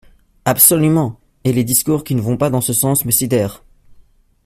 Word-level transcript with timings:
Absolument! 0.45 1.19
Et 1.43 1.53
les 1.53 1.63
discours 1.63 2.03
qui 2.03 2.15
ne 2.15 2.21
vont 2.21 2.35
pas 2.35 2.49
dans 2.49 2.59
ce 2.59 2.73
sens 2.73 3.05
me 3.05 3.11
sidèrent. 3.11 3.63